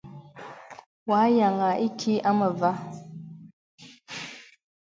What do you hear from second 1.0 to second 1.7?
Wɔ̄ a yìaŋə